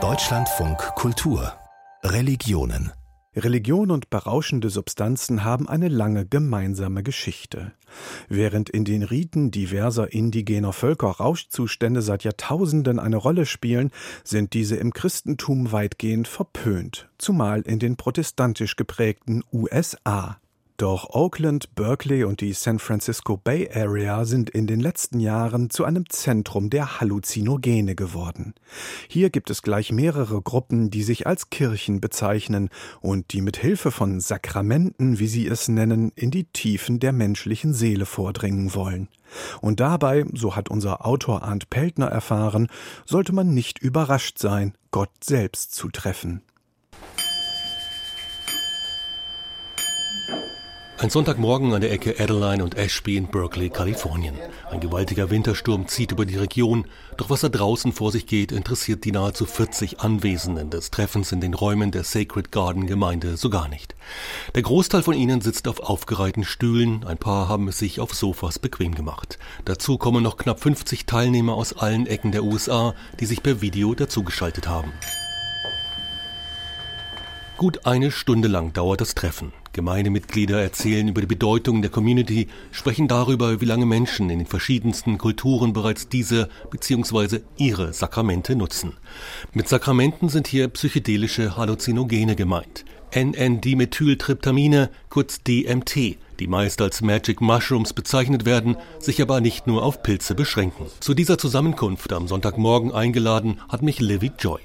[0.00, 1.52] Deutschlandfunk Kultur
[2.04, 2.92] Religionen
[3.34, 7.72] Religion und berauschende Substanzen haben eine lange gemeinsame Geschichte.
[8.28, 13.90] Während in den Riten diverser indigener Völker Rauschzustände seit Jahrtausenden eine Rolle spielen,
[14.22, 20.38] sind diese im Christentum weitgehend verpönt, zumal in den protestantisch geprägten USA.
[20.78, 25.84] Doch Oakland, Berkeley und die San Francisco Bay Area sind in den letzten Jahren zu
[25.84, 28.54] einem Zentrum der Halluzinogene geworden.
[29.08, 32.68] Hier gibt es gleich mehrere Gruppen, die sich als Kirchen bezeichnen
[33.00, 37.74] und die mit Hilfe von Sakramenten, wie sie es nennen, in die Tiefen der menschlichen
[37.74, 39.08] Seele vordringen wollen.
[39.60, 42.68] Und dabei, so hat unser Autor Arndt Peltner erfahren,
[43.04, 46.42] sollte man nicht überrascht sein, Gott selbst zu treffen.
[51.00, 54.34] Ein Sonntagmorgen an der Ecke Adeline und Ashby in Berkeley, Kalifornien.
[54.68, 59.04] Ein gewaltiger Wintersturm zieht über die Region, doch was da draußen vor sich geht, interessiert
[59.04, 63.68] die nahezu 40 Anwesenden des Treffens in den Räumen der Sacred Garden Gemeinde so gar
[63.68, 63.94] nicht.
[64.56, 68.58] Der Großteil von ihnen sitzt auf aufgereihten Stühlen, ein paar haben es sich auf Sofas
[68.58, 69.38] bequem gemacht.
[69.66, 73.94] Dazu kommen noch knapp 50 Teilnehmer aus allen Ecken der USA, die sich per Video
[73.94, 74.92] dazugeschaltet haben.
[77.56, 79.52] Gut eine Stunde lang dauert das Treffen.
[79.72, 85.18] Gemeindemitglieder erzählen über die Bedeutung der Community, sprechen darüber, wie lange Menschen in den verschiedensten
[85.18, 87.40] Kulturen bereits diese bzw.
[87.56, 88.94] ihre Sakramente nutzen.
[89.52, 92.84] Mit Sakramenten sind hier psychedelische Halluzinogene gemeint.
[93.14, 100.02] NN-Dimethyltryptamine, kurz DMT, die meist als Magic Mushrooms bezeichnet werden, sich aber nicht nur auf
[100.02, 100.86] Pilze beschränken.
[101.00, 104.60] Zu dieser Zusammenkunft am Sonntagmorgen eingeladen hat mich Livy Joy.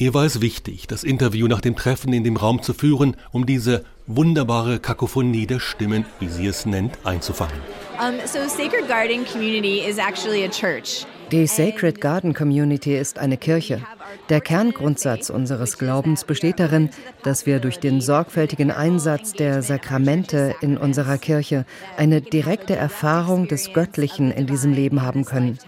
[0.00, 3.46] Ihr war es wichtig, das Interview nach dem Treffen in dem Raum zu führen, um
[3.46, 7.58] diese wunderbare Kakophonie der Stimmen, wie sie es nennt, einzufangen.
[7.98, 11.04] Um, so Sacred Garden Community is actually a church.
[11.32, 13.82] Die Sacred Garden Community ist eine Kirche.
[14.28, 16.90] Der Kerngrundsatz unseres Glaubens besteht darin,
[17.24, 21.66] dass wir durch den sorgfältigen Einsatz der Sakramente in unserer Kirche
[21.96, 25.58] eine direkte Erfahrung des Göttlichen in diesem Leben haben können.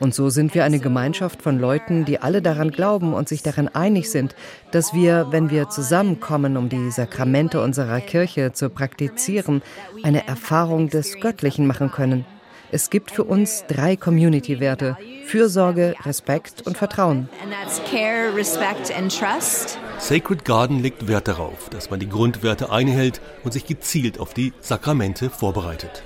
[0.00, 3.68] Und so sind wir eine Gemeinschaft von Leuten, die alle daran glauben und sich darin
[3.68, 4.34] einig sind,
[4.70, 9.62] dass wir, wenn wir zusammenkommen, um die Sakramente unserer Kirche zu praktizieren,
[10.02, 12.24] eine Erfahrung des Göttlichen machen können.
[12.70, 14.96] Es gibt für uns drei Community-Werte.
[15.24, 17.28] Fürsorge, Respekt und Vertrauen.
[19.98, 24.52] Sacred Garden legt Wert darauf, dass man die Grundwerte einhält und sich gezielt auf die
[24.60, 26.02] Sakramente vorbereitet.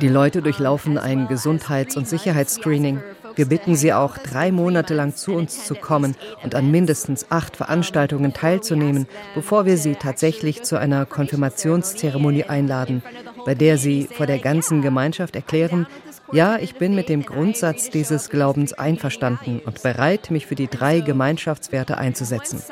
[0.00, 3.02] Die Leute durchlaufen ein Gesundheits- und Sicherheitsscreening.
[3.34, 7.56] Wir bitten sie auch, drei Monate lang zu uns zu kommen und an mindestens acht
[7.56, 13.02] Veranstaltungen teilzunehmen, bevor wir sie tatsächlich zu einer Konfirmationszeremonie einladen,
[13.44, 15.86] bei der sie vor der ganzen Gemeinschaft erklären,
[16.32, 21.00] ja, ich bin mit dem Grundsatz dieses Glaubens einverstanden und bereit, mich für die drei
[21.00, 22.62] Gemeinschaftswerte einzusetzen.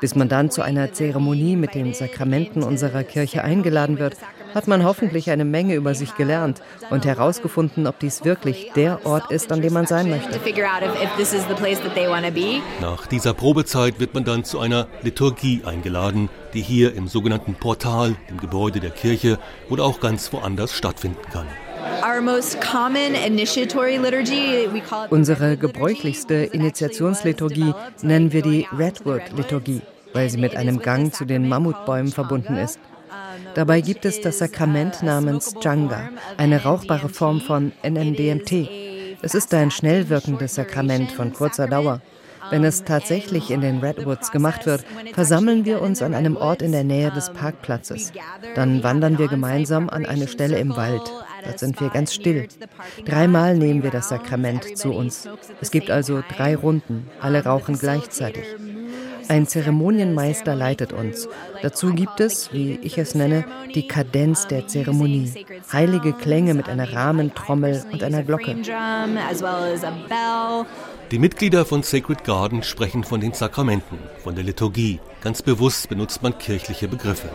[0.00, 4.16] Bis man dann zu einer Zeremonie mit den Sakramenten unserer Kirche eingeladen wird,
[4.54, 9.30] hat man hoffentlich eine Menge über sich gelernt und herausgefunden, ob dies wirklich der Ort
[9.30, 10.40] ist, an dem man sein möchte.
[12.80, 18.16] Nach dieser Probezeit wird man dann zu einer Liturgie eingeladen, die hier im sogenannten Portal,
[18.28, 19.38] im Gebäude der Kirche
[19.68, 21.46] oder auch ganz woanders stattfinden kann.
[25.10, 29.82] Unsere gebräuchlichste Initiationsliturgie nennen wir die Redwood-Liturgie,
[30.12, 32.78] weil sie mit einem Gang zu den Mammutbäumen verbunden ist.
[33.54, 38.68] Dabei gibt es das Sakrament namens Janga, eine rauchbare Form von NNDMT.
[39.22, 42.00] Es ist ein schnell wirkendes Sakrament von kurzer Dauer.
[42.50, 46.72] Wenn es tatsächlich in den Redwoods gemacht wird, versammeln wir uns an einem Ort in
[46.72, 48.12] der Nähe des Parkplatzes.
[48.54, 51.02] Dann wandern wir gemeinsam an eine Stelle im Wald.
[51.44, 52.48] Dort sind wir ganz still.
[53.04, 55.28] Dreimal nehmen wir das Sakrament zu uns.
[55.60, 57.08] Es gibt also drei Runden.
[57.20, 58.44] Alle rauchen gleichzeitig.
[59.28, 61.28] Ein Zeremonienmeister leitet uns.
[61.60, 63.44] Dazu gibt es, wie ich es nenne,
[63.74, 65.44] die Kadenz der Zeremonie.
[65.70, 68.56] Heilige Klänge mit einer Rahmentrommel und einer Glocke.
[71.10, 75.00] Die Mitglieder von Sacred Garden sprechen von den Sakramenten, von der Liturgie.
[75.22, 77.28] Ganz bewusst benutzt man kirchliche Begriffe.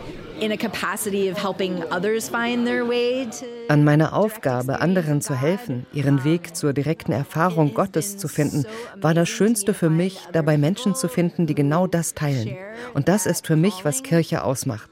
[3.69, 8.65] An meiner Aufgabe, anderen zu helfen, ihren Weg zur direkten Erfahrung Gottes zu finden,
[8.99, 12.55] war das Schönste für mich, dabei Menschen zu finden, die genau das teilen.
[12.93, 14.89] Und das ist für mich, was Kirche ausmacht.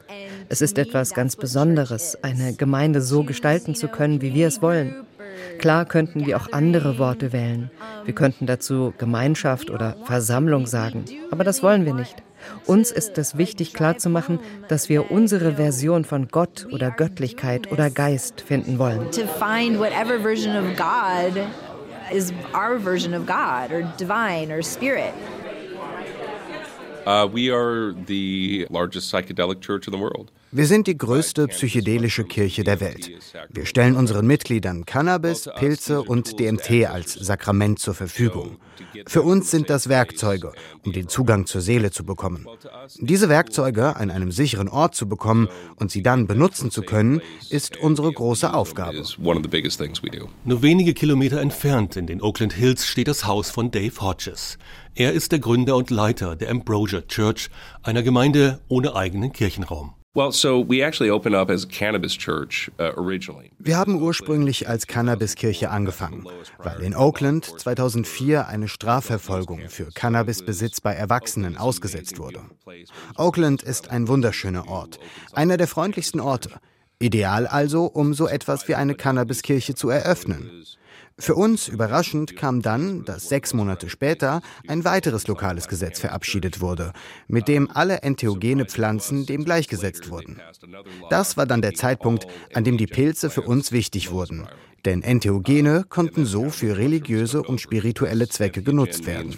[0.49, 5.05] Es ist etwas ganz Besonderes, eine Gemeinde so gestalten zu können, wie wir es wollen.
[5.59, 7.71] Klar könnten wir auch andere Worte wählen.
[8.05, 12.15] Wir könnten dazu Gemeinschaft oder Versammlung sagen, aber das wollen wir nicht.
[12.65, 18.41] Uns ist es wichtig klarzumachen, dass wir unsere Version von Gott oder Göttlichkeit oder Geist
[18.41, 19.07] finden wollen.
[22.11, 25.13] is our version of God or divine or spirit.
[27.05, 30.31] Uh, we are the largest psychedelic church in the world.
[30.53, 33.09] Wir sind die größte psychedelische Kirche der Welt.
[33.49, 38.57] Wir stellen unseren Mitgliedern Cannabis, Pilze und DMT als Sakrament zur Verfügung.
[39.07, 40.51] Für uns sind das Werkzeuge,
[40.83, 42.47] um den Zugang zur Seele zu bekommen.
[42.99, 47.77] Diese Werkzeuge an einem sicheren Ort zu bekommen und sie dann benutzen zu können, ist
[47.77, 49.03] unsere große Aufgabe.
[50.43, 54.57] Nur wenige Kilometer entfernt in den Oakland Hills steht das Haus von Dave Hodges.
[54.95, 57.49] Er ist der Gründer und Leiter der Ambrosia Church,
[57.83, 59.93] einer Gemeinde ohne eigenen Kirchenraum.
[60.13, 60.29] Uh,
[63.59, 66.27] Wir haben ursprünglich als Cannabiskirche angefangen,
[66.57, 72.41] weil in Oakland 2004 eine Strafverfolgung für Cannabisbesitz bei Erwachsenen ausgesetzt wurde.
[73.15, 74.99] Oakland ist ein wunderschöner Ort,
[75.31, 76.59] einer der freundlichsten Orte.
[76.99, 80.65] Ideal also, um so etwas wie eine Cannabiskirche zu eröffnen.
[81.21, 86.93] Für uns überraschend kam dann, dass sechs Monate später ein weiteres lokales Gesetz verabschiedet wurde,
[87.27, 90.41] mit dem alle entheogene Pflanzen dem gleichgesetzt wurden.
[91.11, 92.25] Das war dann der Zeitpunkt,
[92.55, 94.47] an dem die Pilze für uns wichtig wurden.
[94.83, 99.31] Denn Entheogene konnten so für religiöse und spirituelle Zwecke genutzt werden.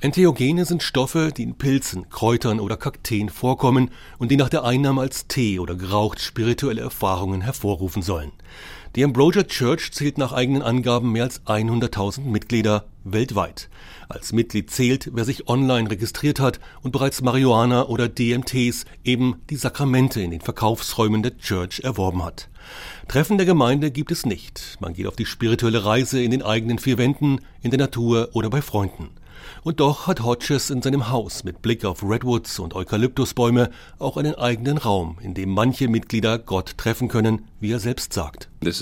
[0.00, 5.00] Entheogene sind Stoffe, die in Pilzen, Kräutern oder Kakteen vorkommen und die nach der Einnahme
[5.00, 8.30] als Tee oder geraucht spirituelle Erfahrungen hervorrufen sollen.
[8.96, 13.68] Die Ambrosia Church zählt nach eigenen Angaben mehr als 100.000 Mitglieder weltweit.
[14.08, 19.56] Als Mitglied zählt, wer sich online registriert hat und bereits Marihuana oder DMTs, eben die
[19.56, 22.48] Sakramente in den Verkaufsräumen der Church erworben hat.
[23.06, 24.78] Treffen der Gemeinde gibt es nicht.
[24.80, 28.48] Man geht auf die spirituelle Reise in den eigenen vier Wänden, in der Natur oder
[28.48, 29.10] bei Freunden.
[29.62, 34.34] Und doch hat Hodges in seinem Haus mit Blick auf Redwoods und Eukalyptusbäume auch einen
[34.34, 38.48] eigenen Raum, in dem manche Mitglieder Gott treffen können, wie er selbst sagt.
[38.60, 38.80] Das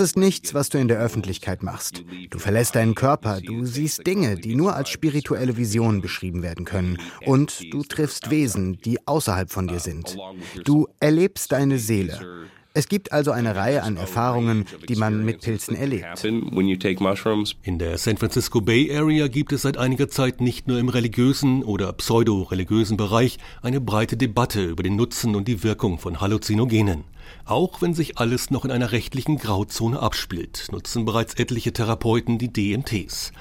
[0.00, 2.04] ist nichts, was du in der Öffentlichkeit machst.
[2.30, 6.98] Du verlässt deinen Körper, du siehst Dinge, die nur als spirituelle Visionen beschrieben werden können.
[7.24, 10.16] Und du triffst Wesen, die außerhalb von dir sind.
[10.64, 12.48] Du erlebst deine Seele.
[12.78, 16.22] Es gibt also eine Reihe an Erfahrungen, die man mit Pilzen erlebt.
[16.22, 21.64] In der San Francisco Bay Area gibt es seit einiger Zeit nicht nur im religiösen
[21.64, 27.02] oder pseudo-religiösen Bereich eine breite Debatte über den Nutzen und die Wirkung von Halluzinogenen.
[27.44, 32.52] Auch wenn sich alles noch in einer rechtlichen Grauzone abspielt, nutzen bereits etliche Therapeuten die
[32.52, 33.32] DMTs.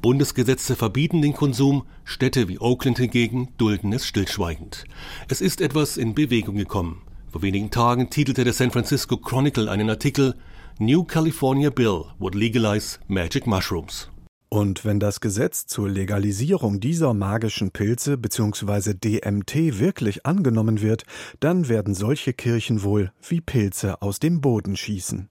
[0.00, 4.84] Bundesgesetze verbieten den Konsum, Städte wie Oakland hingegen dulden es stillschweigend.
[5.28, 7.02] Es ist etwas in Bewegung gekommen.
[7.30, 10.34] Vor wenigen Tagen titelte der San Francisco Chronicle einen Artikel
[10.78, 14.10] New California Bill would legalize magic mushrooms.
[14.48, 18.94] Und wenn das Gesetz zur Legalisierung dieser magischen Pilze bzw.
[18.94, 21.04] DMT wirklich angenommen wird,
[21.40, 25.28] dann werden solche Kirchen wohl wie Pilze aus dem Boden schießen.